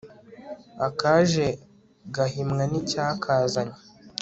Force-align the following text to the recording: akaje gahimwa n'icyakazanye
akaje 0.87 1.45
gahimwa 2.15 2.63
n'icyakazanye 2.71 3.77